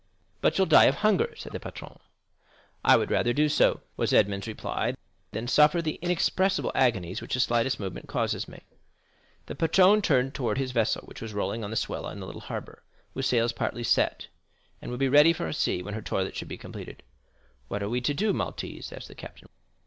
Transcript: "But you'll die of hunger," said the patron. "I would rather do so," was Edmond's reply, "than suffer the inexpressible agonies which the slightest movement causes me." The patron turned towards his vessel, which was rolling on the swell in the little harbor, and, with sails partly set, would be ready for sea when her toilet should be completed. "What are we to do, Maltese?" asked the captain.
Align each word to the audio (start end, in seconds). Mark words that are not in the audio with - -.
"But 0.41 0.57
you'll 0.57 0.65
die 0.65 0.85
of 0.85 0.95
hunger," 0.95 1.35
said 1.37 1.51
the 1.51 1.59
patron. 1.59 1.99
"I 2.83 2.97
would 2.97 3.11
rather 3.11 3.33
do 3.33 3.47
so," 3.47 3.81
was 3.97 4.11
Edmond's 4.13 4.47
reply, 4.47 4.95
"than 5.31 5.47
suffer 5.47 5.79
the 5.79 5.99
inexpressible 6.01 6.71
agonies 6.73 7.21
which 7.21 7.35
the 7.35 7.39
slightest 7.39 7.79
movement 7.79 8.07
causes 8.07 8.47
me." 8.47 8.61
The 9.45 9.53
patron 9.53 10.01
turned 10.01 10.33
towards 10.33 10.59
his 10.59 10.71
vessel, 10.71 11.03
which 11.03 11.21
was 11.21 11.35
rolling 11.35 11.63
on 11.63 11.69
the 11.69 11.75
swell 11.75 12.09
in 12.09 12.19
the 12.19 12.25
little 12.25 12.41
harbor, 12.41 12.81
and, 12.81 12.91
with 13.13 13.27
sails 13.27 13.53
partly 13.53 13.83
set, 13.83 14.25
would 14.81 14.99
be 14.99 15.07
ready 15.07 15.33
for 15.33 15.53
sea 15.53 15.83
when 15.83 15.93
her 15.93 16.01
toilet 16.01 16.35
should 16.35 16.47
be 16.47 16.57
completed. 16.57 17.03
"What 17.67 17.83
are 17.83 17.89
we 17.89 18.01
to 18.01 18.13
do, 18.15 18.33
Maltese?" 18.33 18.91
asked 18.91 19.07
the 19.07 19.13
captain. 19.13 19.49